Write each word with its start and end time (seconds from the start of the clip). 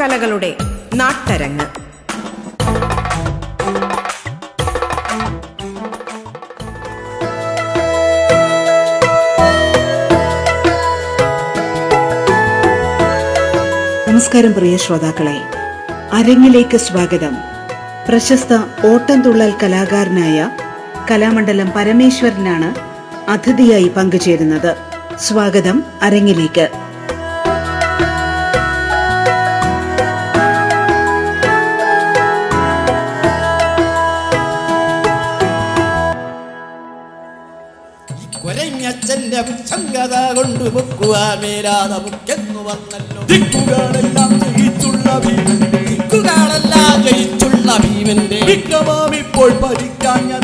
കലകളുടെ 0.00 0.56
നാട്ടരങ്ങ്. 0.94 1.64
നമസ്കാരം 14.08 14.54
പ്രിയ 14.54 14.76
ശ്രോതാക്കളെ. 14.76 15.40
അരങ്ങിലേക്ക് 16.12 16.76
സ്വാഗതം. 16.76 17.36
പ്രശസ്ത 18.08 18.52
ഓട്ടംതുള്ളൽ 18.86 19.54
കലാകാരനായ 19.62 20.50
കലാമണ്ഡലം 21.10 21.70
പരമേശ്വരനാണ് 21.76 22.74
അതിഥിയായി 23.30 23.88
പങ്കുചേരുന്നത്. 23.88 24.76
സ്വാഗതം 25.18 25.82
അരങ്ങിലേക്ക്. 26.02 26.89
സംഗത 39.66 40.14
കൊണ്ടു 40.36 40.64
പൊക്കുവാമേരാത 40.68 41.92
മുക്കെന്നു 42.04 42.60
വന്നല്ലോ. 42.68 43.20
ദിക്കുകളെല്ലാം 43.26 44.30
ജയിച്ചുള്ള 44.40 45.08
ദിക്കുകളെല്ലാം 45.88 46.96
ജയിച്ചുള്ള 47.02 47.68
ഭീമന്റെ 47.84 48.40
വിക്രമാമിപ്പോൾ 48.46 49.50
ഭരിക്കാൻ 49.62 50.20
ഞാൻ 50.28 50.42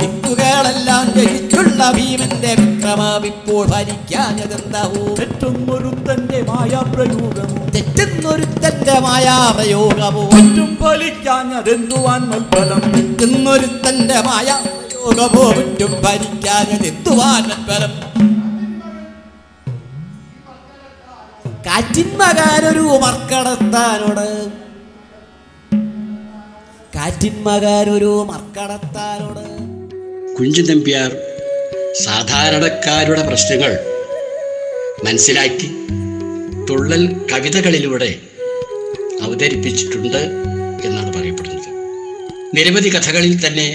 ദിക്കുകളെല്ലാം 0.00 1.06
ജയിച്ചുള്ള 1.16 1.90
ഭീമന്റെ 1.96 2.52
വിക്രമാവിപ്പോൾ 2.60 3.64
ഭരിക്കാഞ്ഞതെന്തവും 3.66 5.08
തെറ്റുന്നൊരുത്തന്റെ 5.20 6.40
മായാപ്രയോഗമോ? 6.42 7.58
തെറ്റുന്നൊരുത്തന്റെ 7.74 8.96
മായാപ്രയോഗമോ? 9.00 10.24
തെറ്റും 10.34 10.76
ഫലിക്കാഞ്ഞതെന്തുവാൻ 10.82 12.22
മൽഫലം 12.30 12.80
തെറ്റുന്നൊരുത്തന്റെ 12.94 14.20
മായാ 14.20 14.56
യോഗമോ 15.04 15.44
മറ്റും 15.56 15.92
ഭരിക്കാഞ്ഞതെന്തുവാൻ 16.04 17.42
മൽഫലം 17.48 17.92
കാറ്റിന്മകാരൊരു 21.66 22.84
മർക്കടത്താനോട് 23.04 24.28
കാറ്റിന്മകാരൊരു 26.96 28.12
മർക്കടത്താനോട്. 28.30 29.44
കുഞ്ചൻ 30.38 30.66
നമ്പ്യാർ 30.70 31.10
സാധാരണക്കാരുടെ 32.04 33.22
പ്രശ്നങ്ങൾ 33.26 33.72
മനസ്സിലാക്കി 35.04 35.68
തുള്ളൽ 36.70 37.04
കവിതകളിലൂടെ 37.32 38.10
അവതരിപ്പിച്ചിട്ടുണ്ട് 39.22 40.22
എന്നാണ് 40.86 41.10
പറയപ്പെടുന്നത്. 41.16 41.70
നിരവധി 42.56 42.88
കഥകളിൽ 42.88 43.46
തന്നെ 43.46 43.68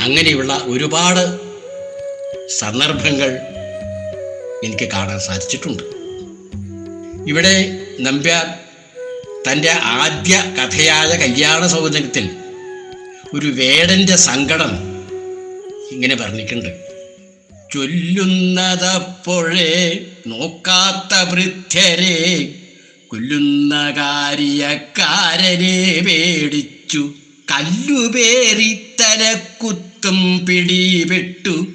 അങ്ങനെയുള്ള 0.00 0.62
ഒരുപാട് 0.64 1.40
സന്ദർഭങ്ങൾ 2.58 3.38
എനിക്ക് 4.64 4.88
കാണാൻ 4.92 5.20
സാധിച്ചിട്ടുണ്ട്. 5.20 5.82
ഇവിടെ 7.30 7.80
നമ്പ്യാർ 8.00 8.46
തന്റെ 9.46 9.70
ആദ്യ 9.70 10.54
കഥയായ 10.58 11.16
കല്യാണ 11.16 11.66
സൗന്ദര്യത്തിൽ 11.66 12.30
ഒരു 13.34 13.46
വേടന്റെ 13.46 14.16
സങ്കടം 14.28 15.00
ഇങ്ങനെ 15.92 16.16
പറഞ്ഞിട്ടുണ്ട് 16.16 16.90
ചൊല്ലുന്നതപ്പോഴേ 17.72 19.98
നോക്കാത്ത 20.26 21.30
വൃദ്ധരെ 21.30 22.54
കൊല്ലുന്ന 23.08 23.90
കാര്യക്കാരനെ 23.90 26.02
പേടിച്ചു. 26.06 27.14
കല്ലുപേറി 27.52 28.96
തലക്കുത്തും 29.00 29.89
പിടിപെട്ടു 30.46 31.66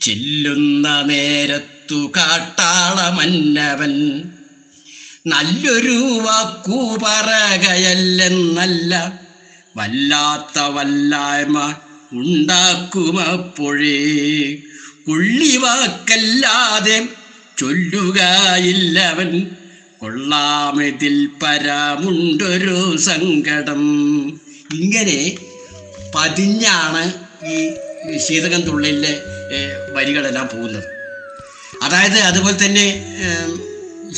ചെല്ലുന്ന 0.00 1.02
നേരത്തു 1.02 1.94
കാട്ടാളമന്നവൻ. 1.94 4.22
നല്ലൊരു 5.26 6.18
വാക്കു 6.22 6.98
പറകയല്ലെന്നല്ല 7.02 9.20
വല്ലാത്ത 9.76 10.58
വല്ലായ്മ 10.58 11.74
ഉണ്ടാക്കുമപ്പോഴേ. 12.12 14.56
ഉള്ളിവാക്കല്ലാതെ 15.08 17.08
ചൊല്ലുകയില്ലവൻ. 17.58 19.46
കൊള്ളാമതിൽ 19.98 21.28
പരാമുണ്ടൊരു 21.42 22.96
സങ്കടം. 22.96 23.82
ഇങ്ങനെ 24.74 25.34
പതിഞ്ഞാണ് 26.14 27.21
ഈ 27.46 27.72
ശീതകം 28.26 28.60
തുള്ളലിലെ 28.60 29.22
വരികളെല്ലാം 29.92 30.48
പോകുന്നത്. 30.48 30.84
അതായത് 31.82 32.18
അതുപോലെ 32.18 32.66
തന്നെ 32.66 33.04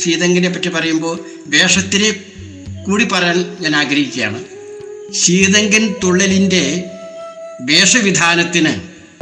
ശീതങ്കിനെ 0.04 0.48
പറ്റി 0.48 0.68
പറയുമ്പോൾ 0.68 1.24
വേഷത്തിനെ 1.46 2.10
കൂടി 2.86 3.04
പറയാൻ 3.04 3.56
ഞാൻ 3.60 3.76
ആഗ്രഹിക്കുകയാണ്. 3.76 4.44
ശീതങ്കൻ 5.12 5.94
തുള്ളലിന്റെ 6.04 6.84
വേഷവിധാനത്തിന് 7.60 8.74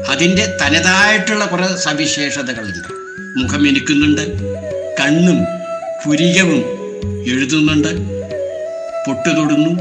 അതിന്റെ 0.09 0.59
തനതായിട്ടുള്ള 0.63 1.47
കുറേ 1.47 1.77
സവിശേഷതകളുണ്ട്. 1.77 2.89
മുഖം 3.39 3.69
എനിക്കുന്നുണ്ട് 3.69 4.25
കണ്ണും 5.01 5.39
പുരികവും 6.05 6.65
എഴുതുന്നുണ്ട് 7.31 7.89
പൊട്ടുതൊടുന്നു 9.07 9.73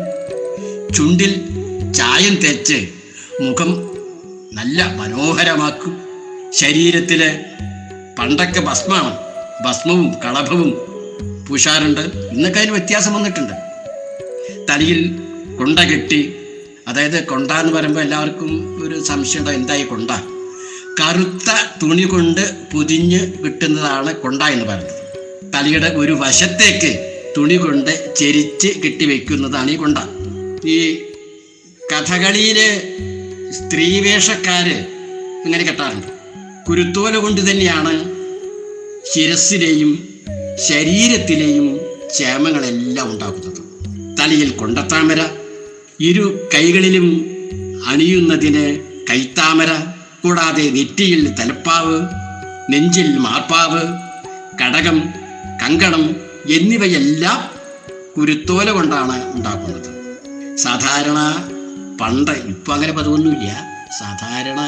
ചുണ്ടിൽ 0.94 1.32
ചായം 1.94 2.36
തേച്ച് 2.36 2.88
മുഖം 3.42 3.91
നല്ല 4.54 4.94
മനോഹരമാക്കും. 4.96 6.02
ശരീരത്തിലെ 6.54 7.46
പണ്ടൊക്കെ 8.20 8.60
ഭസ്മാണ് 8.60 9.18
ഭസ്മവും 9.64 10.14
കളഭവും 10.26 10.72
പൂശാറുണ്ട്. 11.50 12.00
ഇന്നൊക്കെ 12.00 12.60
അതിന് 12.60 12.72
വ്യത്യാസം 12.72 13.14
വന്നിട്ടുണ്ട്. 13.14 13.54
തലയിൽ 14.70 15.20
കൊണ്ട 15.58 15.80
കെട്ടി 15.80 16.36
അതായത് 16.88 17.24
കൊണ്ട 17.24 17.52
എന്ന് 17.52 17.74
പറയുമ്പോൾ 17.74 18.02
എല്ലാവർക്കും 18.02 18.84
ഒരു 18.84 19.04
സംശയം 19.04 19.52
എന്തായി 19.52 19.84
കൊണ്ട? 19.84 20.12
കറുത്ത 21.00 21.50
തുണി 21.84 22.04
കൊണ്ട് 22.04 22.72
പൊതിഞ്ഞ് 22.74 23.20
കിട്ടുന്നതാണ് 23.46 24.14
കൊണ്ട 24.14 24.42
എന്ന് 24.42 24.66
പറയുന്നത്. 24.66 25.52
തലയുടെ 25.54 25.88
ഒരു 25.88 26.12
വശത്തേക്ക് 26.12 27.22
തുണി 27.38 27.56
കൊണ്ട് 27.56 28.16
ചെരിച്ച് 28.16 28.68
കെട്ടിവെക്കുന്നതാണ് 28.68 29.72
ഈ 29.72 29.76
കൊണ്ട. 29.76 29.98
ഈ 30.68 31.04
കഥകളിയിൽ 31.94 32.82
സ്ത്രീവേഷക്കാര് 33.52 34.76
ഇങ്ങനെ 35.46 35.64
കെട്ടാറുണ്ട്. 35.64 36.08
കുരുത്തോല 36.68 37.18
കൊണ്ട് 37.18 37.42
തന്നെയാണ് 37.42 37.94
ശിരസിലെയും 39.14 39.92
ശരീരത്തിലെയും 40.68 41.68
ക്ഷേമങ്ങളെല്ലാം 42.08 43.12
ഉണ്ടാക്കുന്നത് 43.12 43.62
തലയിൽ 44.20 44.50
കൊണ്ടത്താമര 44.52 45.22
ഇരു 46.00 46.48
കൈകളിലും 46.56 47.08
അണിയുന്നതിന് 47.88 48.66
കൈത്താമര 49.10 49.72
കൂടാതെ 50.24 50.70
നെറ്റിയിൽ 50.70 51.36
തലപ്പാവ് 51.40 51.98
നെഞ്ചിൽ 52.70 53.18
മാർപ്പാവ് 53.18 53.82
കടകം 54.62 54.98
കങ്കണം 55.64 56.04
എന്നിവയെല്ലാം 56.50 57.40
കുരുത്തോല 58.18 58.70
കൊണ്ടാണ് 58.70 59.36
ഉണ്ടാക്കുന്നത് 59.36 59.90
സാധാരണ 60.58 61.20
പണ്ട് 62.02 62.32
ഇപ്പം 62.32 62.74
അങ്ങനെ 62.74 62.94
പതിവൊന്നുമില്ല. 62.94 63.66
സാധാരണ 64.00 64.60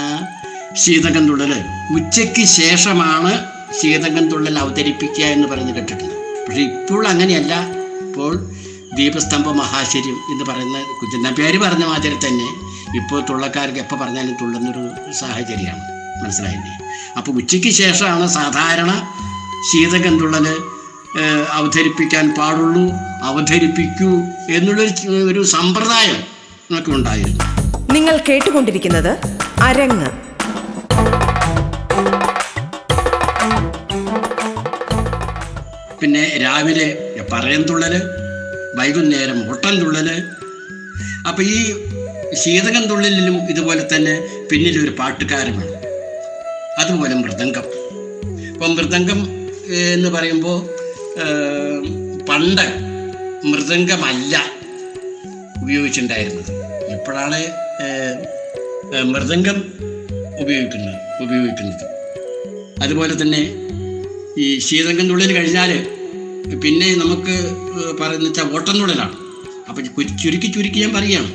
ശീതകം 0.74 1.27
തുള്ളൽ 1.27 1.63
ഉച്ചയ്ക്ക് 1.95 2.45
ശേഷമാണ് 2.45 3.45
ശീതകം 3.81 4.30
തുള്ളൽ 4.30 4.59
അവതരിപ്പിക്കുക 4.59 5.24
എന്ന് 5.25 5.47
പറഞ്ഞ് 5.47 5.74
കേട്ടിട്ടുണ്ട്. 5.74 6.13
പക്ഷേ 6.13 6.62
ഇപ്പോൾ 6.62 7.07
അങ്ങനെയല്ല. 7.07 7.68
ഇപ്പോൾ 8.01 8.50
ദീപസ്തംഭ 8.95 9.50
മഹാശര്യം 9.50 10.18
എന്ന് 10.31 10.45
പറയുന്ന 10.45 10.77
കുഞ്ഞ 10.77 11.31
പേര് 11.33 11.57
പറഞ്ഞ 11.57 11.85
മാതിരി 11.85 12.13
തന്നെ 12.13 12.74
ഇപ്പോൾ 12.97 13.25
തുള്ളക്കാർക്ക് 13.30 13.80
എപ്പോൾ 13.80 13.95
പറഞ്ഞാലും 13.95 14.33
തുള്ളുന്നൊരു 14.41 15.13
സാഹചര്യമാണ്. 15.13 15.81
മനസ്സിലായില്ലേ? 16.24 16.77
അപ്പോൾ 17.18 17.31
ഉച്ചയ്ക്ക് 17.31 17.69
ശേഷമാണ് 17.69 18.27
സാധാരണ 18.27 19.13
ശീതകം 19.71 20.19
തുള്ളൽ 20.19 20.57
അവതരിപ്പിക്കാൻ 21.51 22.30
പാടുള്ളൂ 22.30 22.91
അവതരിപ്പിക്കൂ 23.24 24.12
എന്നുള്ളൊരു 24.50 25.07
ഒരു 25.07 25.44
സമ്പ്രദായം 25.44 26.32
ഉണ്ടായിരുന്നു. 26.71 27.44
നിങ്ങൾ 27.94 28.18
കേട്ടുകൊണ്ടിരിക്കുന്നത് 28.30 29.10
അരങ്ങ്. 29.62 30.10
പിന്നെ 36.01 36.38
രാവിലെ 36.44 36.88
പറയം 37.33 37.63
തുള്ളൽ 37.63 38.01
വൈകുന്നേരം 38.80 39.50
ഓട്ടം 39.50 39.75
തുള്ളൽ. 39.80 40.10
അപ്പൊ 41.27 41.44
ഈ 41.44 41.75
ശീതകം 42.33 42.83
തുള്ളലിലും 42.86 43.50
ഇതുപോലെ 43.50 43.88
തന്നെ 43.95 44.16
പിന്നിലൊരു 44.51 44.92
പാട്ടുകാരൻ 45.00 45.57
അതുപോലെ 46.80 47.16
മൃദംഗം. 47.16 47.66
അപ്പം 48.54 48.75
മൃദംഗം 48.75 49.19
എന്ന് 49.94 50.09
പറയുമ്പോൾ 50.09 50.57
പണ്ട് 52.30 52.66
മൃദംഗമല്ല. 53.45 54.52
ഉപയോഗിച്ചിട്ടുണ്ടായിരുന്നത്. 55.63 56.51
ഇപ്പോഴാണ് 56.94 57.44
മൃദംഗം 59.04 59.74
ഉപയോഗിക്കുന്നത് 60.39 61.24
ഉപയോഗിക്കുന്നത്. 61.24 61.86
അതുപോലെ 62.83 63.21
തന്നെ 63.21 63.54
ഈ 64.38 64.60
ശീതങ്കം 64.60 65.10
തുള്ളൽ 65.10 65.33
കഴിഞ്ഞാൽ 65.33 65.88
പിന്നെ 66.63 66.95
നമുക്ക് 66.95 67.51
പറയുന്ന 68.01 68.25
വെച്ചാൽ 68.25 68.54
ഓട്ടം 68.54 68.80
തുള്ളലാണ്. 68.80 69.15
അപ്പം 69.69 69.86
ചുരു- 69.86 70.18
ചുരുക്കി 70.18 70.45
ചുരുക്കി 70.45 70.80
ഞാൻ 70.80 70.94
പറയുകയാണ്. 70.94 71.31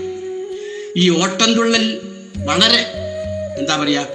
ഈ 0.96 1.22
ഓട്ടം 1.22 1.54
തുള്ളൽ 1.54 1.98
വളരെ 2.36 2.92
എന്താ 3.58 3.76
പറയുക 3.76 4.06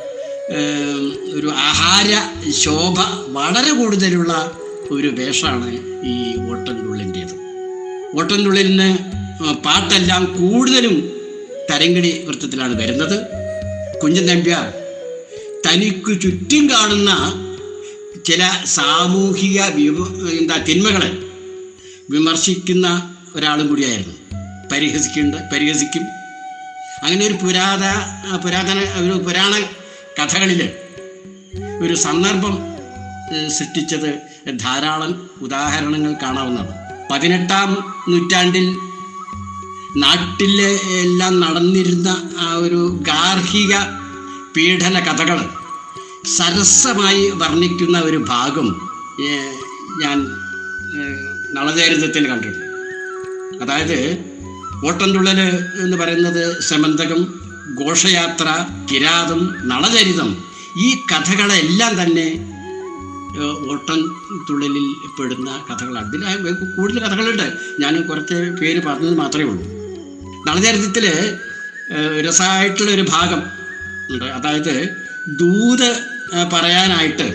ഒരു 1.34 1.48
ആഹാര 1.48 2.16
ശോഭ 2.52 2.96
വളരെ 3.28 3.74
കൂടുതലുള്ള 3.74 4.52
ഒരു 4.92 5.08
വേഷമാണ് 5.08 5.72
ഈ 6.06 6.50
ഓട്ടം 6.50 6.88
തുള്ളലിന്റേത്. 6.88 7.44
ഓട്ടം 8.18 8.24
ഓട്ടംതുള്ളിലിന് 8.24 9.13
പാട്ടെല്ലാം 9.52 10.26
കൂടുതലും 10.26 11.12
തരങ്കിണി 11.72 12.22
വൃത്തത്തിലാണ് 12.26 12.82
വരുന്നത്. 12.82 13.28
കുഞ്ചൻ 14.00 14.26
നമ്പ്യാർ 14.26 14.74
തനിക്ക് 15.68 16.22
ചുറ്റും 16.22 16.70
കാണുന്ന 16.70 17.40
ചില 18.26 18.50
സാമൂഹിക 18.66 19.62
എന്താ 20.40 20.58
തിന്മകളെ 20.58 21.12
വിമർശിക്കുന്ന 22.10 23.16
ഒരാളും 23.36 23.68
കൂടിയായിരുന്നു. 23.68 24.14
പരിഹസിക്കേണ്ട 24.72 25.36
പരിഹസിക്കും. 25.36 26.04
അങ്ങനെ 27.04 27.26
ഒരു 27.26 27.34
പുരാത 27.34 27.84
പുരാതന 28.36 28.80
ഒരു 28.80 29.12
പുരാണ 29.12 29.64
കഥകളിൽ 30.20 30.70
ഒരു 31.84 31.94
സന്ദർഭം 31.94 32.60
സൃഷ്ടിച്ചത് 33.50 34.20
ധാരാളം 34.60 35.30
ഉദാഹരണങ്ങൾ 35.42 36.14
കാണാവുന്നതാണ്. 36.14 36.84
പതിനെട്ടാം 37.12 37.96
നൂറ്റാണ്ടിൽ 38.10 38.76
നാട്ടിലെ 39.98 40.70
എല്ലാം 41.02 41.40
നടന്നിരുന്ന 41.40 42.10
ആ 42.40 42.54
ഒരു 42.54 43.00
ഗാർഹിക 43.02 43.74
പീഡന 44.56 45.00
കഥകൾ 45.00 45.50
സരസമായി 46.28 47.30
വർണിക്കുന്ന 47.30 48.00
ഒരു 48.00 48.18
ഭാഗം 48.18 48.68
ഞാൻ 50.02 50.18
നളചരിതത്തിൽ 51.56 52.28
കണ്ടിട്ടുണ്ട്. 52.28 52.66
അതായത് 53.64 54.00
ഓട്ടംതുള്ളൽ 54.88 55.40
എന്ന് 55.84 55.98
പറയുന്നത് 55.98 56.62
സമന്തകം 56.62 57.22
ഘോഷയാത്ര 57.82 58.48
കിരാതം 58.92 59.56
നളചരിതം 59.64 60.44
ഈ 60.78 60.96
കഥകളെല്ലാം 61.12 62.04
തന്നെ 62.04 62.28
ഓട്ടൻ 63.72 63.72
ഓട്ടം 63.72 64.00
തുള്ളലിൽ 64.50 64.88
പെടുന്ന 65.20 65.50
കഥകളാണ്. 65.70 66.16
ഇതിൽ 66.16 66.54
കൂടുതൽ 66.76 67.00
കഥകളുണ്ട്. 67.00 67.48
ഞാൻ 67.80 68.02
കുറച്ച് 68.02 68.34
പേര് 68.62 68.82
പറഞ്ഞത് 68.88 69.18
മാത്രമേ 69.18 69.44
ഉള്ളൂ. 69.44 69.83
നളചരിതത്തിൽ 70.48 71.06
രസമായിട്ടുള്ള 72.28 72.92
ഒരു 72.92 73.06
ഭാഗം 73.10 73.42
ഉണ്ട്. 74.10 74.26
അതായത് 74.26 74.76
ദൂത് 75.40 75.90
പറയാനായിട്ട് 76.54 77.28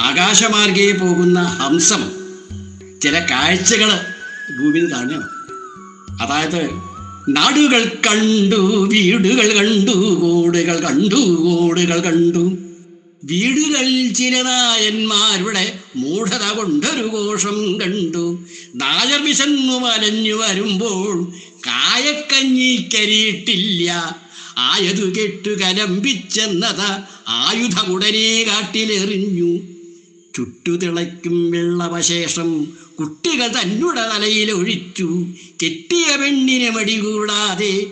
ആകാശമാർഗേ 0.00 0.92
പോകുന്ന 0.92 1.40
ഹംസം 1.40 2.02
ചില 3.02 3.18
കാഴ്ചകൾ 3.30 3.90
ഭൂമിയിൽ 4.58 4.86
കാണണം 4.92 5.24
അതായത് 6.22 6.60
നാടുകൾ 7.28 7.82
കണ്ടു 8.06 8.60
വീടുകൾ 8.92 9.48
കണ്ടു 9.58 9.94
ഓടുകൾ 10.22 10.76
കണ്ടു 10.80 11.20
ഓടുകൾ 11.52 11.98
കണ്ടു. 12.00 12.44
വീടുകൾ 13.24 13.86
ചില 14.12 14.34
നായന്മാരുടെ 14.42 15.64
മൂഢത 15.96 16.44
കൊണ്ടൊരു 16.56 17.06
കോഷം 17.06 17.58
കണ്ടു. 17.80 18.24
നായർ 18.74 19.20
വിശന്നു 19.24 19.76
വലഞ്ഞു 19.84 20.34
വരുമ്പോൾ 20.34 21.16
കായക്കഞ്ഞിക്കരിയിട്ടില്ല 21.66 24.14
ആയതു 24.58 25.20
കെട്ടു 25.20 25.50
കലമ്പിച്ചെന്നത 25.50 26.80
ആയുധമുടനെ 27.28 28.42
കാട്ടിലെറിഞ്ഞു. 28.42 29.60
ചുട്ടുതിളയ്ക്കും 30.36 31.50
വെള്ളവശേഷം 31.50 32.76
കുട്ടികൾ 32.98 33.46
തന്നുടെ 33.46 34.00
തലയിൽ 34.00 34.50
ഒഴിച്ചു 34.50 35.26
കെട്ടിയ 35.62 36.16
പെണ്ണിനെ 36.16 36.70
മടി 36.70 36.98
കൂടാതെ 36.98 37.86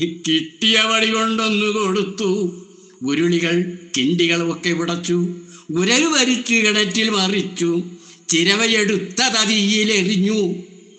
കിട്ടിയ 0.00 0.80
വടി 0.80 1.10
കൊണ്ടൊന്നു 1.10 1.66
കൊടുത്തു. 1.66 2.64
ഉരുളികൾ 3.02 3.78
കിണ്ടികളൊക്കെ 3.96 4.70
വിടച്ചു. 4.70 5.28
ഉരൽ 5.70 6.04
വരിച്ചു 6.04 6.54
കിണറ്റിൽ 6.54 7.08
മറിച്ചു. 7.08 7.82
ചിരവയെടുത്ത 8.28 9.22
തതിയിലെറിഞ്ഞു. 9.22 10.54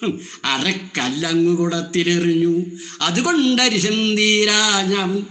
ഹും, 0.05 0.19
അരക്കല്ലങ്ങു 0.45 1.55
കുടത്തിലെറിഞ്ഞു 1.55 2.65
അതുകൊണ്ടരിശം 3.01 4.15
തീരാഞ്ഞം 4.15 5.27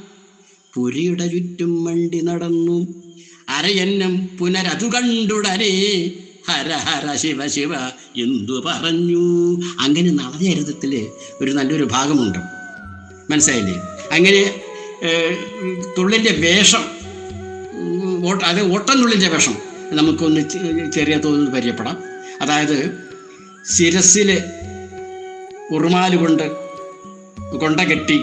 പുരിയുടെ 0.74 1.26
ചുറ്റും 1.26 1.84
വണ്ടി 1.84 2.20
നടന്നു. 2.20 3.04
അരയന്നം 3.48 4.26
പുനരതു 4.38 4.86
കണ്ടുടനെ 4.86 6.12
ഹര 6.48 6.72
ഹര 6.72 7.16
ശിവ 7.16 7.48
ശിവ 7.48 7.74
എന്തു 8.16 8.62
പറഞ്ഞു. 8.66 9.62
അങ്ങനെ 9.80 10.10
നളചരിതത്തിൽ 10.10 11.06
ഒരു 11.40 11.50
നല്ലൊരു 11.50 11.84
ഭാഗമുണ്ട്. 11.84 12.38
മനസ്സിലായില്ലേ? 13.32 13.74
അങ്ങനെ 14.12 14.60
തുള്ളിന്റെ 15.98 16.30
വേഷം 16.30 16.84
ഓട്ട- 18.28 18.44
അത് 18.44 18.72
ഓട്ടം 18.72 18.98
തുള്ളിന്റെ 18.98 19.28
വേഷം 19.28 19.54
നമുക്കൊന്ന് 19.92 20.40
ചെറിയ 20.90 21.18
തോതിൽ 21.18 21.44
പരിചയപ്പെടാം. 21.44 21.98
അതായത് 22.40 23.03
ശിരസിൽ 23.72 24.30
ഉറുമാൽ 25.74 26.16
കൊണ്ട് 26.16 26.46
കൊണ്ട 27.62 27.80
കെട്ടി 27.80 28.16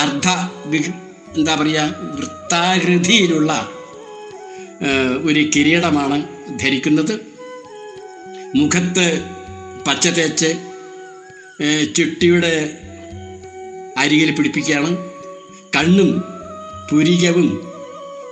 അർദ്ധ 0.00 0.28
എന്താ 1.38 1.54
പറയുക 1.54 1.80
വൃത്താകൃതിയിലുള്ള 2.16 3.52
ഒരു 5.28 5.42
കിരീടമാണ് 5.56 6.18
ധരിക്കുന്നത്. 6.60 7.14
മുഖത്ത് 8.58 9.06
പച്ച 9.86 10.06
തേച്ച് 10.08 10.50
ചുട്ടിയുടെ 11.96 12.54
അരികിൽ 13.98 14.30
പിടിപ്പിക്കുകയാണ്. 14.34 14.90
കണ്ണും 15.76 16.10
പുരികവും 16.90 17.48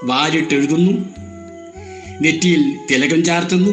വാരിട്ടെഴുതുന്നു 0.05 0.95
നെറ്റിയിൽ 2.23 2.63
തിലകം 2.91 3.25
ചാർത്തുന്നു. 3.25 3.73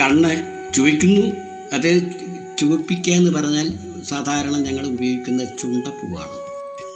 കണ്ണ് 0.00 0.55
ചുവയ്ക്കുന്നു. 0.74 1.24
അത് 1.72 1.90
ചുവപ്പിക്കുക 2.58 3.12
എന്ന് 3.12 3.30
പറഞ്ഞാൽ 3.30 3.66
സാധാരണ 4.08 4.56
ഞങ്ങൾ 4.56 4.86
ഉപയോഗിക്കുന്ന 4.86 5.44
ചുണ്ടപ്പൂവാണ്. 5.44 6.36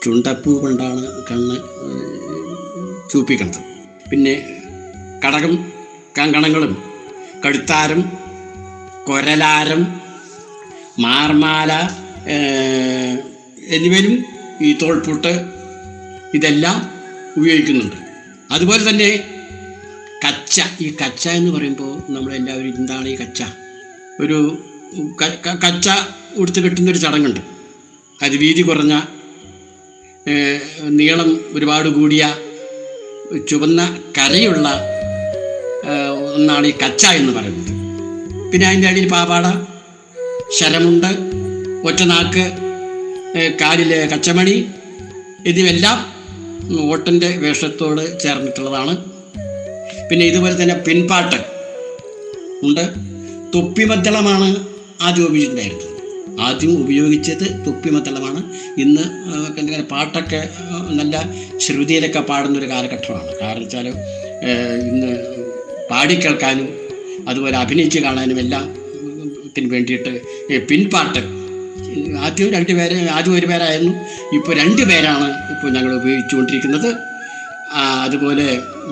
ചുണ്ടപ്പൂ 0.05 0.61
കൊണ്ടാണ് 0.61 1.25
കണ്ണ് 1.31 1.57
ചുവപ്പിക്കുന്നത്. 3.11 3.61
പിന്നെ 4.11 4.35
കടകം 5.25 5.73
കങ്കണങ്ങളും 6.19 6.73
കഴുത്താരം 7.45 8.01
കൊരലാരം 9.07 9.83
മാർമാല 10.99 11.73
എന്നിവരും 13.77 14.25
ഈ 14.61 14.79
തോൾപൂട്ട് 14.83 15.33
ഇതെല്ലാം 16.35 16.77
ഉപയോഗിക്കുന്നുണ്ട്. 17.37 17.97
അതുപോലെ 18.51 18.91
തന്നെ 18.91 19.11
കച്ച. 20.25 20.61
ഈ 20.85 20.87
കച്ച 21.01 21.25
എന്ന് 21.39 21.51
പറയുമ്പോൾ 21.55 21.93
നമ്മളെല്ലാവരും 22.15 22.75
എന്താണ് 22.81 23.07
ഈ 23.13 23.17
കച്ച? 23.21 23.43
ഒരു 24.23 24.39
കച്ച 25.65 25.89
ഉടുത്ത് 26.41 26.61
കെട്ടുന്നൊരു 26.65 27.01
ചടങ്ങുണ്ട്. 27.05 27.41
അത് 28.25 28.35
വീതി 28.43 28.63
കുറഞ്ഞ 28.69 28.95
നീളം 31.01 31.29
ഒരുപാട് 31.57 31.89
കൂടിയ 31.97 32.23
ചുവന്ന 33.49 33.81
കരയുള്ള 34.17 34.69
ഒന്നാണ് 36.37 36.67
ഈ 36.67 36.75
കച്ച 36.83 37.05
എന്ന് 37.21 37.33
പറയുന്നത്. 37.37 37.71
പിന്നെ 38.53 38.67
അതിന്റെ 38.69 38.89
അടിയിൽ 38.89 39.09
പാവാട 39.15 39.47
ശരമുണ്ട് 40.59 41.11
ഒറ്റനാക്ക് 41.89 42.45
കാലിലെ 43.61 44.01
കച്ചമണി 44.13 44.57
എന്നിവെല്ലാം 45.49 45.99
ഓട്ടന്റെ 46.93 47.31
വേഷത്തോട് 47.45 48.03
ചേർന്നിട്ടുള്ളതാണ്. 48.23 48.95
പിന്നെ 50.11 50.25
ഇതുപോലെ 50.31 50.55
തന്നെ 50.63 50.77
പിൻപാട്ട് 50.87 51.39
ഉണ്ട്. 52.67 52.85
തൊപ്പിമദ്ദളമാണ് 53.55 54.49
ആദ്യം 55.07 55.25
ഉപയോഗിച്ചിട്ടുണ്ടായിരുന്നത്. 55.29 55.87
ആദ്യം 56.47 56.73
ഉപയോഗിച്ചത് 56.83 57.47
തൊപ്പിമദ്ദളമാണ് 57.67 58.41
ഇന്ന് 58.83 59.05
എന്തെങ്കിലും 59.59 59.87
പാട്ടൊക്കെ 59.93 60.41
നല്ല 60.99 61.15
ശ്രുതിയിലൊക്കെ 61.65 62.21
പാടുന്ന 62.31 62.59
ഒരു 62.61 62.69
കാലഘട്ടമാണ്. 62.73 63.31
കാരണം 63.41 63.63
വെച്ചാൽ 63.65 63.87
ഇന്ന് 64.91 65.11
പാടിക്കേൾക്കാനും 65.91 66.69
അതുപോലെ 67.31 67.57
അഭിനയിച്ച് 67.65 68.01
കാണാനും 68.09 68.41
എല്ലാം 68.45 68.67
ത്തിന് 69.55 69.69
വേണ്ടിയിട്ട് 69.71 70.11
പിൻപാട്ട്. 70.69 71.21
ആദ്യം 72.27 72.49
രണ്ട് 72.55 72.73
പേര് 72.79 72.97
ആദ്യം 73.15 73.35
ഒരു 73.39 73.47
പേരായിരുന്നു. 73.51 73.95
ഇപ്പോൾ 74.37 74.53
രണ്ട് 74.61 74.83
പേരാണ് 74.91 75.29
ഇപ്പോൾ 75.53 75.71
ഞങ്ങൾ 75.77 75.93
ഉപയോഗിച്ചുകൊണ്ടിരിക്കുന്നത്. 76.01 76.91
അതുപോലെ 78.05 78.47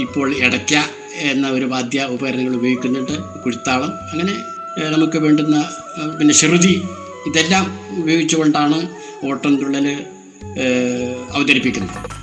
ഇപ്പോൾ 0.04 0.26
ഇടയ്ക്ക 0.44 0.74
എന്ന 1.18 1.50
ഒരു 1.50 1.64
വാദ്യ 1.64 2.04
ഉപകരണങ്ങൾ 2.04 2.54
ഉപയോഗിക്കുന്നുണ്ട്. 2.56 3.42
കുഴുത്താളം 3.44 3.92
അങ്ങനെ 4.10 4.34
നമുക്ക് 4.90 5.18
വേണ്ടുന്ന 5.18 5.70
പിന്നെ 6.20 6.34
ശ്രുതി 6.34 6.82
ഇതെല്ലാം 7.26 7.78
ഉപയോഗിച്ചുകൊണ്ടാണ് 7.98 8.88
ഓട്ടം 9.26 9.56
തുള്ളൽ 9.56 10.06
അവതരിപ്പിക്കുന്നത്. 11.34 12.18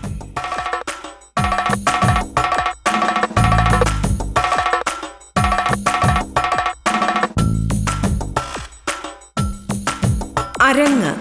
അരങ്ങ്. 10.62 11.16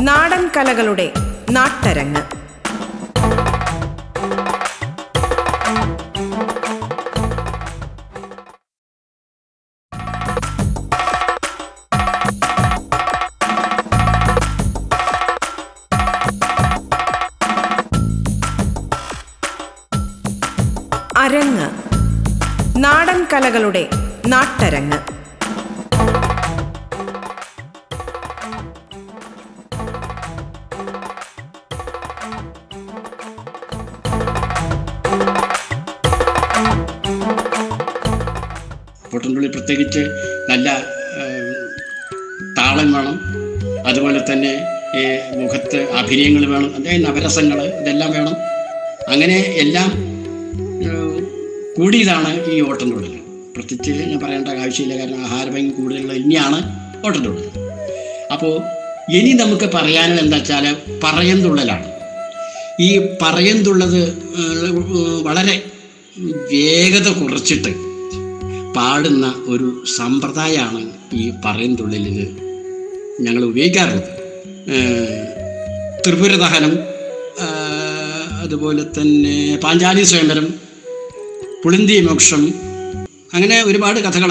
നാടൻ 0.00 0.50
കലകളുടെ 0.56 1.12
നാട്ടരങ്ങ്. 1.50 2.33
കലകളുടെ 23.54 23.82
നാട്ടരങ്ങ്. 24.26 24.96
പൊട്ടൻപുള്ളി 39.10 39.48
പ്രത്യേകിച്ച് 39.48 40.02
നല്ല 40.50 40.68
താളം 42.58 42.92
വേണം. 42.92 43.16
അതുപോലെ 43.86 44.20
തന്നെ 44.32 44.52
മുഖത്ത് 45.40 45.80
അഭിനയങ്ങൾ 46.00 46.44
വേണം. 46.54 46.70
അതായത് 46.78 47.04
നവരസങ്ങൾ 47.06 47.60
ഇതെല്ലാം 47.80 48.12
വേണം. 48.18 48.36
അങ്ങനെ 49.12 49.38
എല്ലാം 49.64 49.90
കൂടിയതാണ് 51.78 52.30
ഈ 52.54 52.58
ഓട്ടംതുള്ളൽ 52.70 53.12
പ്രത്യേകിച്ച് 53.56 53.90
ഞാൻ 54.10 54.20
പറയേണ്ട 54.24 54.48
ആവശ്യമില്ല. 54.64 54.94
കാരണം 55.00 55.20
ആഹാരഭംഗി 55.26 55.72
കൂടുതലുള്ള 55.78 56.14
ഇനിയാണ് 56.22 56.58
ഓട്ടത്തുള്ളത് 57.06 57.48
അപ്പോൾ 58.34 58.54
ഇനി 59.18 59.32
നമുക്ക് 59.42 59.66
പറയാനുള്ളത് 59.76 60.24
എന്താ 60.24 60.38
വെച്ചാൽ 60.40 60.64
പറയന്തുള്ളലാണ്. 61.04 61.86
ഈ 62.86 62.90
പറയന്തുള്ളത് 63.22 64.00
വളരെ 65.28 65.56
വേഗത 66.52 67.08
കുറച്ചിട്ട് 67.20 67.72
പാടുന്ന 68.76 69.26
ഒരു 69.52 69.68
സമ്പ്രദായമാണ് 69.98 70.90
ഈ 71.20 71.24
പറയന്തുള്ളലിൽ 71.44 72.18
ഞങ്ങൾ 73.24 73.42
ഉപയോഗിക്കാറുള്ളത്. 73.50 74.10
ത്രിപുരദഹനം 76.04 76.72
അതുപോലെ 78.44 78.82
തന്നെ 78.96 79.36
പാഞ്ചാലി 79.64 80.02
സ്വയംവരം 80.10 80.46
പുളിന്തി 81.62 81.94
മോക്ഷം 82.08 82.42
അങ്ങനെ 83.34 83.56
ഒരുപാട് 83.62 83.98
കഥകൾ 84.00 84.30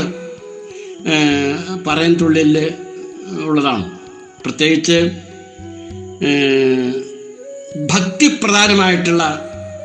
പറയുന്നുള്ളിൽ 1.88 2.58
ഉള്ളതാണ്. 3.48 3.86
പ്രത്യേകിച്ച് 4.44 4.98
ഭക്തിപ്രധാനമായിട്ടുള്ള 7.92 9.24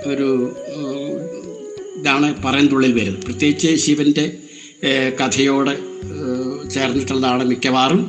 ഒരു 0.06 0.28
ഇതാണ് 1.98 2.28
പറയുന്നുള്ളിൽ 2.44 2.92
വരുന്നത്. 2.98 3.24
പ്രത്യേകിച്ച് 3.24 3.70
ശിവന്റെ 3.84 4.26
കഥയോട് 5.20 5.72
ചേർന്നിട്ടുള്ളതാണ് 6.74 7.44
മിക്കവാറും 7.44 8.02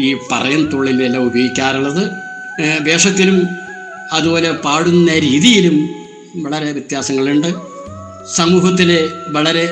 ഈ 0.00 0.08
പറയന്തുള്ളിലെല്ലാം 0.32 1.22
ഉപയോഗിക്കാറുള്ളത്. 1.26 2.04
വേഷത്തിലും 2.82 3.38
അതുപോലെ 4.12 4.50
പാടുന്ന 4.64 5.18
രീതിയിലും 5.18 5.76
വളരെ 6.44 6.72
വ്യത്യാസങ്ങളുണ്ട്. 6.72 7.50
സമൂഹത്തിലെ 8.34 9.08
വളരെ 9.28 9.66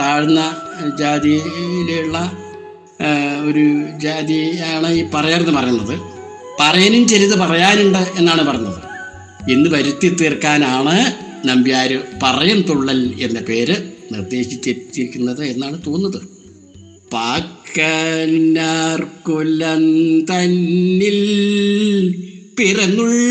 താഴ്ന്ന 0.00 0.40
ജാതിയിലുള്ള 0.98 2.16
ഒരു 3.48 3.64
ജാതിയാണ് 4.02 4.88
ഈ 4.92 5.02
പറയർന്ന് 5.14 5.52
പറയുന്നത്. 5.52 6.00
പറയാനും 6.60 7.08
ചെറുത് 7.08 7.38
പറയാനുണ്ട് 7.38 8.02
എന്നാണ് 8.18 8.42
പറഞ്ഞത്. 8.46 8.80
എന്ന് 9.52 9.70
വരുത്തി 9.70 10.08
തീർക്കാനാണ് 10.08 10.96
നമ്പ്യാർ 11.48 12.04
പറയും 12.22 12.62
തുള്ളൽ 12.62 13.14
എന്ന 13.20 13.40
പേര് 13.40 13.76
നിർദ്ദേശിച്ചിരിക്കുന്നത് 14.12 15.44
എന്നാണ് 15.44 15.78
തോന്നുന്നത്. 15.86 16.20
പാക്കനാർ 17.12 19.06
കൊല്ലം 19.22 19.82
തന്നിൽ 20.30 21.18
പിറന്നുള്ളൊരടിയന്റെ 22.58 23.22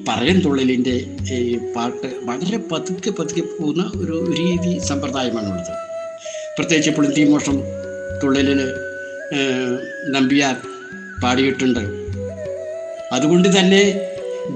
ഈ 0.00 0.04
പറയൻതുള്ളലിന്റെ 0.08 0.94
ഈ 1.36 1.56
പാട്ട് 1.74 2.08
വളരെ 2.28 2.58
പതുക്കെ 2.70 3.10
പതുക്കെ 3.10 3.40
പോകുന്ന 3.40 3.82
ഒരു 4.02 4.16
രീതി 4.38 4.72
സമ്പ്രദായമാണുള്ളത്. 4.88 5.72
പ്രത്യേകിച്ച് 6.56 6.90
പുളിന്തി 6.90 7.22
മോഷം 7.30 7.56
തുള്ളലിന് 8.22 8.66
നമ്പിയാർ 10.14 10.54
പാടിയിട്ടുണ്ട്. 11.22 11.82
അതുകൊണ്ട് 13.12 13.48
തന്നെ 13.58 13.82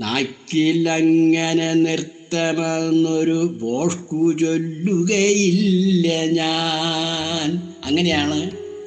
നാക്കിലങ്ങനെ 0.00 1.74
നൃത്തമെന്നൊരു 1.74 3.58
ബോഷ്കു 3.60 4.32
ചൊല്ലുകയില്ല 4.32 6.26
ഞാൻ. 6.26 7.67
അങ്ങനെയാണ് 7.88 8.38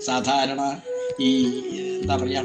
സാധാരണ 0.05 0.61
ഈ 1.21 1.31
എന്താ 2.01 2.15
പറയുക 2.15 2.41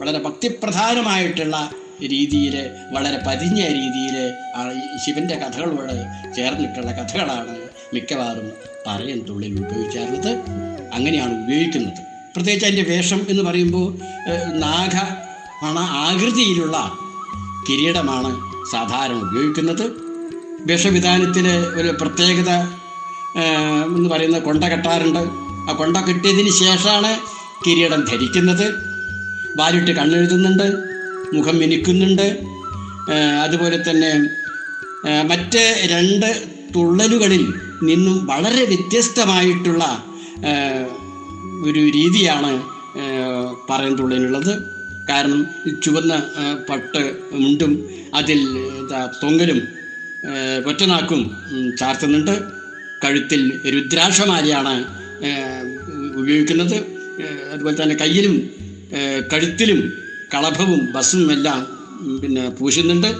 വളരെ 0.00 0.18
ഭക്തിപ്രധാനമായിട്ടുള്ള 0.18 1.56
രീതിയിൽ 2.02 2.54
വളരെ 2.92 3.18
പതിഞ്ഞ 3.26 3.60
രീതിയിൽ 3.78 4.16
ശിവന്റെ 5.04 5.36
കഥകളോട് 5.36 5.94
ചേർന്നിട്ടുള്ള 6.36 6.90
കഥകളാണ് 6.98 7.54
മിക്കവാറും 7.94 8.48
പറയൻ 8.86 9.18
തുള്ളിൽ 9.28 9.52
ഉപയോഗിക്കാറുള്ളത്. 9.58 10.32
അങ്ങനെയാണ് 10.94 11.34
ഉപയോഗിക്കുന്നത്. 11.44 11.98
പ്രത്യേകിച്ച് 12.34 12.66
അതിന്റെ 12.66 12.84
വേഷം 12.92 13.20
എന്ന് 13.28 13.42
പറയുമ്പോൾ 13.42 13.88
നാഗ 14.64 14.96
ആണ് 15.68 15.82
ആകൃതിയിലുള്ള 16.04 16.76
കിരീടമാണ് 17.68 18.30
സാധാരണ 18.72 19.18
ഉപയോഗിക്കുന്നത്. 19.28 19.86
വേഷവിധാനത്തിൽ 20.68 21.46
ഒരു 21.80 21.88
പ്രത്യേകത 22.00 22.50
എന്ന് 23.96 24.08
പറയുന്ന 24.10 24.38
കൊണ്ട 24.38 24.64
കെട്ടാറുണ്ട്. 24.64 25.47
ആ 25.68 25.72
കൊണ്ട 25.72 25.96
കിട്ടിയതിന് 25.98 26.50
ശേഷമാണ് 26.50 27.10
കിരീടം 27.66 28.00
ധരിക്കുന്നത്. 28.04 28.66
വാലിട്ട് 29.56 29.90
കണ്ണെഴുതുന്നുണ്ട് 29.90 30.66
മുഖം 31.34 31.58
മിനുക്കുന്നുണ്ട്. 31.58 32.26
അതുപോലെ 33.42 33.90
തന്നെ 33.90 34.10
മറ്റ് 35.22 35.62
രണ്ട് 35.90 36.30
തുള്ളലുകളിൽ 36.76 37.44
നിന്നും 37.82 38.26
വളരെ 38.26 38.64
വ്യത്യസ്തമായിട്ടുള്ള 38.64 39.84
ഒരു 41.62 41.80
രീതിയാണ് 41.96 42.50
ഏഹ് 43.02 43.48
പറയും 43.70 43.98
തുള്ളലിനുള്ളത് 43.98 44.52
കാരണം 45.10 45.40
ചുവന്ന 45.82 46.14
പട്ട് 46.70 47.02
മുണ്ടും 47.32 47.72
അതിൽ 48.14 48.40
തൊങ്കലും 49.22 49.58
ഒറ്റനാക്കും 50.66 51.20
ചാർത്തുന്നുണ്ട്. 51.78 52.34
കഴുത്തിൽ 53.04 53.42
രുദ്രാക്ഷമാലയാണ് 53.74 54.74
ആ, 54.84 54.97
ഉപയോഗിക്കുന്നത് 56.20 56.76
അതുപോലെ 57.52 57.82
തന്നെ 57.82 57.96
കയ്യിലും 57.96 58.34
കഴുത്തിലും 59.32 59.80
കളഭവും 60.34 60.80
ബസ്സും 60.94 61.32
എല്ലാം 61.32 61.60
പിന്നെ 62.22 62.44
പൂശുന്നുണ്ട്. 62.48 63.10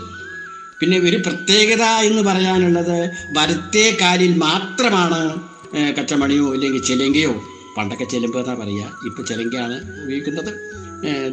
പിന്നെ 0.81 0.97
ഒരു 0.99 1.17
പ്രത്യേകത 1.17 1.85
എന്ന് 2.09 2.23
പറയാനുള്ളത് 2.23 2.97
വരത്തേ 3.37 3.97
കാലിൽ 4.00 4.33
മാത്രമാണ് 4.37 5.21
കച്ചമണിയോ 5.99 6.52
അല്ലെങ്കിൽ 6.55 6.83
ചെലങ്കയോ 6.83 7.33
പണ്ടൊക്കെ 7.76 8.05
ചെലമ്പ് 8.05 8.38
എന്നാ 8.38 8.55
പറയുക 8.55 8.85
ഇപ്പോൾ 9.07 9.23
ചെലങ്കയാണ് 9.23 9.76
ഉപയോഗിക്കുന്നത് 10.05 10.50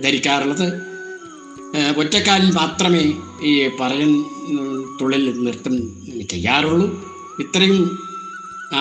ധരിക്കാറുള്ളത്. 0.04 0.68
ഒറ്റക്കാലിൽ 1.98 2.52
മാത്രമേ 2.52 3.04
ഈ 3.50 3.52
പറയൻ 3.80 4.12
തുള്ളിൽ 5.02 5.24
നൃത്തം 5.46 5.76
ചെയ്യാറുള്ളൂ. 6.32 6.88
ഇത്രയും 7.44 7.80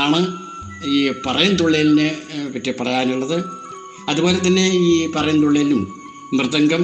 ആണ് 0.02 0.20
ഈ 0.92 0.98
പറയൻ 1.26 1.52
തുള്ളലിനെ 1.60 2.08
പറ്റി 2.54 2.72
പറയാനുള്ളത്. 2.80 3.38
അതുപോലെ 4.08 4.38
തന്നെ 4.46 4.64
ഈ 4.86 4.94
പറയൻ 5.16 5.36
തുള്ളലിലും 5.42 5.82
മൃദംഗം 6.38 6.82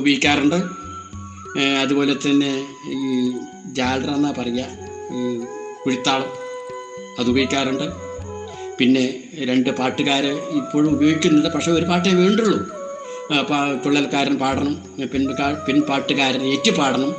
ഉപയോഗിക്കാറുണ്ട്. 0.00 0.58
അതുപോലെ 1.82 2.14
തന്നെ 2.24 2.50
ഈ 2.96 3.08
ജാലറ 3.78 4.10
എന്നാ 4.18 4.30
പറയുക 4.38 4.64
കുഴിത്താളം 5.82 6.30
അത് 7.18 7.28
ഉപയോഗിക്കാറുണ്ട്. 7.32 7.86
പിന്നെ 8.78 9.04
രണ്ട് 9.48 9.70
പാട്ടുകാർ 9.78 10.24
ഇപ്പോഴും 10.60 10.90
ഉപയോഗിക്കുന്നുണ്ട് 10.96 11.48
പക്ഷേ 11.54 11.70
ഒരു 11.78 11.86
പാട്ടേ 11.90 12.10
വേണ്ടുള്ളൂ. 12.22 12.58
തുള്ളൽക്കാരൻ 13.84 14.36
പാടണം 14.42 14.74
പിൻ 15.12 15.24
പിൻപാട്ടുകാരൻ 15.66 16.42
ഏറ്റു 16.52 16.70
പാടണം. 16.70 17.10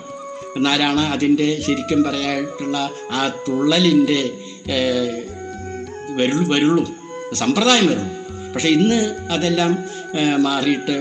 എന്നാലാണ് 0.57 1.01
അതിന്റെ 1.15 1.47
ശരിക്കും 1.65 1.99
പറയാനായിട്ടുള്ള 2.03 2.77
ആ 3.11 3.19
തുള്ളലിന്റെ 3.47 4.21
വരുള്ളൂ 6.19 6.45
വരുള്ളൂ 6.53 6.83
സമ്പ്രദായം 7.41 7.87
വരുള്ളൂ 7.91 8.09
പക്ഷേ 8.53 8.69
ഇന്ന് 8.77 8.99
അതെല്ലാം 9.33 9.71
മാറിയിട്ട് 10.45 10.95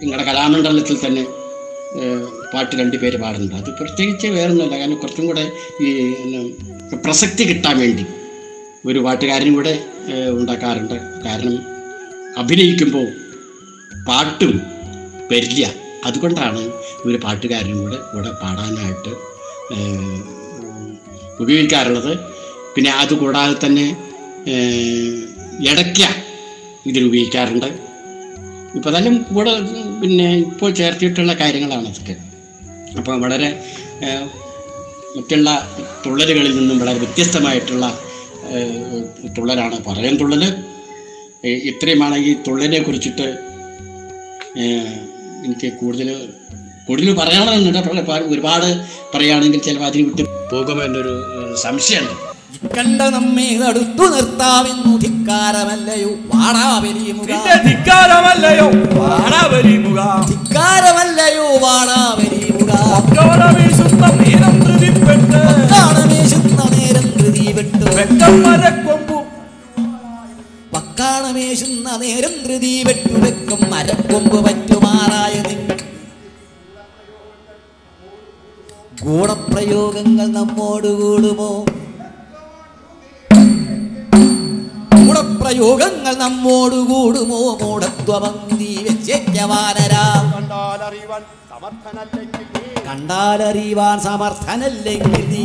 നിങ്ങളുടെ 0.00 0.24
കലാമണ്ഡലത്തിൽ 0.28 0.96
തന്നെ 1.06 1.24
പാട്ട് 2.52 2.74
രണ്ട് 2.80 2.96
പേര് 3.02 3.16
പാടുന്നുണ്ട്. 3.22 3.56
അത് 3.62 3.70
പ്രത്യേകിച്ച് 3.80 4.26
വേറൊന്നുമല്ല. 4.36 4.74
കാരണം 4.80 4.98
കുറച്ചും 5.02 5.26
കൂടെ 5.26 5.44
ഈ 5.86 5.88
പ്രസക്തി 7.04 7.42
കിട്ടാൻ 7.48 7.76
വേണ്ടി 7.82 8.04
ഒരു 8.88 8.98
പാട്ടുകാരനും 9.06 9.54
കൂടെ 9.58 9.74
ഉണ്ടാക്കാറുണ്ട്. 10.38 10.96
കാരണം 11.26 11.56
അഭിനയിക്കുമ്പോൾ 12.42 13.06
പാട്ടും 14.08 14.52
വരില്ല. 15.32 15.66
അതുകൊണ്ടാണ് 16.08 16.62
ഒരു 17.08 17.18
പാട്ടുകാരനും 17.24 17.78
കൂടെ 17.82 17.98
കൂടെ 18.12 18.30
പാടാനായിട്ട് 18.42 19.12
ഉപയോഗിക്കാറുള്ളത്. 21.42 22.12
പിന്നെ 22.80 22.92
അതുകൂടാതെ 23.00 23.54
തന്നെ 23.62 23.84
ഇടയ്ക്ക 25.70 26.02
ഇതിൽ 26.90 27.02
ഉപയോഗിക്കാറുണ്ട്. 27.08 27.66
ഇപ്പോൾ 28.76 28.88
അതെല്ലാം 28.90 29.16
കൂടെ 29.32 29.52
പിന്നെ 30.02 30.28
ഇപ്പോൾ 30.44 30.70
ചേർത്തിട്ടുള്ള 30.78 31.32
കാര്യങ്ങളാണ് 31.40 31.88
അതൊക്കെ. 31.90 32.14
അപ്പോൾ 33.00 33.18
വളരെ 33.24 33.50
മറ്റുള്ള 35.16 35.50
തുള്ളലുകളിൽ 36.04 36.54
നിന്നും 36.60 36.78
വളരെ 36.84 36.98
വ്യത്യസ്തമായിട്ടുള്ള 37.04 37.84
തുള്ളലാണ് 39.38 39.80
പറയാൻ 39.88 40.16
തുള്ളൽ 40.22 40.44
ഇത്രയുമാണ് 41.72 42.18
ഈ 42.30 42.32
തുള്ളലിനെ 42.48 42.80
കുറിച്ചിട്ട് 42.86 43.28
എനിക്ക് 45.44 45.70
കൂടുതൽ 45.82 46.10
കൂടുതൽ 46.88 47.12
പറയണമെന്നുണ്ട് 47.22 48.24
ഒരുപാട് 48.34 48.68
പറയുകയാണെങ്കിൽ 49.14 49.64
ചിലപ്പോൾ 49.68 49.90
അതിന് 49.90 50.06
വിട്ട് 50.08 50.24
പോകുമെന്നൊരു 50.54 51.14
സംശയമുണ്ട്. 51.66 52.26
കണ്ട 52.74 53.00
നമ്മെ 53.14 53.46
അടുത്തു 53.68 54.04
നിർത്താമെന്നു 54.14 54.92
ധിക്കാരമല്ലയോ? 55.02 56.10
നിന്റെ 57.30 57.54
ധിക്കാരമല്ലയോ? 57.66 58.66
വാടാവലിമുക 58.96 60.00
ധിക്കാരമല്ലയോ? 60.30 61.46
വാടാവലിമുഖ 61.64 62.70
വീശുന്ന 63.56 64.04
നീരം 64.18 64.54
ധൃതിപ്പെട്ട് 64.60 65.40
നേരം 66.72 67.06
വെക്കം 67.96 68.34
മരക്കൊമ്പു 68.44 69.18
പക്കാണമേശുന്ന 70.72 71.88
നേരം 72.02 72.34
ധൃതി 72.44 72.74
വെട്ടു 72.88 73.14
വെക്കും 73.24 73.62
മരക്കൊമ്പ് 73.72 74.38
പറ്റുമാറായ 74.46 75.34
നിൻ 75.48 75.60
ഗൂഢപ്രയോഗങ്ങൾ 79.02 80.26
നമ്മോട് 80.32 80.88
കൂടുമോ? 80.96 81.52
ഗൂഢപ്രയോഗങ്ങൾ 85.50 86.14
നമ്മോട് 86.14 86.74
കൂടുമോ? 86.74 87.58
മൂഢത്വമന്തി 87.62 88.86
വെച്ചേക്കവാനരാ. 88.90 90.32
കണ്ടാലറിവാൻ 90.36 91.22
സമർത്ഥനല്ലെങ്കിൽ 91.50 92.46
നീ. 92.54 92.84
കണ്ടാലറിയുവാൻ 92.90 94.00
സമർത്ഥനല്ലെങ്കിൽ 94.00 95.24
നീ. 95.30 95.42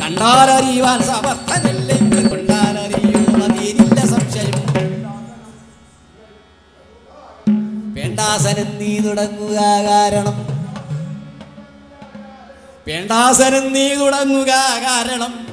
കണ്ടാലറിയുവാൻ 0.00 1.02
സമർത്ഥനല്ലെങ്കിൽ 1.02 2.28
കൊണ്ടാലറിയുന്നതിനില്ല 2.28 4.00
സംശയം. 4.00 4.62
വേണ്ടാസനം 7.94 8.78
നീ 8.78 8.98
തുടങ്ങുക 8.98 9.58
കാരണം. 9.88 10.38
വേണ്ടാസനം 12.88 13.72
നീ 13.72 13.94
തുടങ്ങുക 13.94 14.50
കാരണം. 14.86 15.45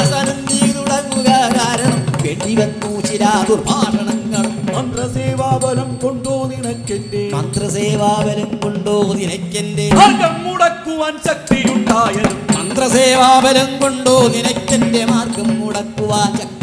വേണ്ടാസനം 0.00 0.36
നീ 0.48 0.58
തുടങ്ങുക 0.74 1.30
കാരണം 1.54 1.94
വേണ്ടി 2.22 2.52
വന്നു 2.56 2.90
ചില 3.06 3.24
ദുർഭാഷണങ്ങളും 3.48 4.52
മന്ത്രസേവാബലം 4.68 5.90
കൊണ്ടോ 6.02 6.34
നിനക്കെന്റെ 6.50 7.22
മന്ത്രസേവാബലം 7.34 8.50
കൊണ്ടോ 8.62 8.96
നിനക്കെന്റെ 9.16 9.86
മാർഗം 9.94 10.36
മുടക്കുവാൻ 10.44 11.16
ശക്തിയുണ്ടായതും 11.26 12.36
മന്ത്രസേവാബലം 12.58 13.72
കൊണ്ടോ 13.82 14.16
നിനക്കെന്റെ 14.36 15.02
മാർഗം 15.10 15.50
മുടക്കുവാൻ 15.58 16.30
ശക്തിയുണ്ടായത് 16.36 16.57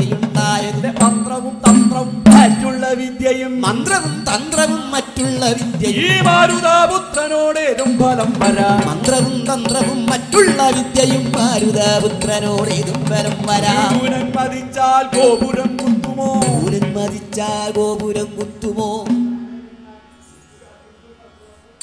വിദ്യയും 2.99 3.53
മന്ത്രവും 3.61 4.13
തന്ത്രവും 4.29 4.83
മറ്റുള്ള 4.91 5.45
വിദ്യയും. 5.49 6.05
ഈ 6.05 6.21
മാരുതാപുത്രനോടേതും 6.27 7.91
ഫലം 7.99 8.31
വരാ. 8.39 8.69
മന്ത്രവും 8.87 9.35
തന്ത്രവും 9.49 9.99
മറ്റുള്ള 10.05 10.59
വിദ്യയും 10.77 11.25
മാരുതാപുത്രനോടേതും 11.37 12.99
ഫലം 13.05 13.37
വരാം. 13.49 13.93
മതിച്ചാൽ 14.37 15.03
ഗോപുരം 15.15 15.69
കുത്തുമോ? 15.77 16.29
സൂര്യൻ 16.41 16.87
മതിച്ചാൽ 16.95 17.71
ഗോപുരം 17.71 18.27
കുത്തുമോ? 18.37 18.89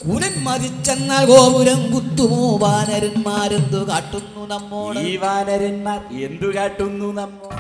കുരൻ 0.03 0.35
മതിച്ചെന്നാൽ 0.45 1.25
ഗോപുരം 1.25 1.81
കുത്തുമോ? 1.93 2.45
വാനരന്മാരെന്തു 2.59 3.81
കാട്ടുന്നു 3.91 4.43
നമ്മോട്? 4.47 4.99
ഈ 4.99 5.17
വാനരന്മാർ 5.17 6.01
എന്തു 6.25 6.49
കാട്ടുന്നു 6.57 7.09
നമ്മോ 7.21 7.51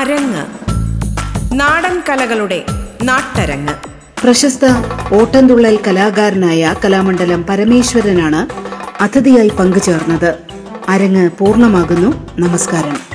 അരങ്ങ്. 0.00 0.46
നാടൻ 1.52 2.02
കലകളുടെ 2.08 2.64
നാട്ടരങ്ങ്. 3.02 3.74
പ്രശസ്ത 4.24 4.60
ഓട്ടംതുള്ളൽ 5.14 5.78
കലാകാരനായ 5.86 6.74
കലാമണ്ഡലം 6.84 7.44
പരമേശ്വരനാണ് 7.46 8.46
അതിഥിയായി 9.02 9.48
പങ്കുചേർന്നത്. 9.48 10.34
അരങ്ങ് 10.88 11.30
പൂർണമാകുന്നു. 11.38 12.30
നമസ്കാരം. 12.38 13.09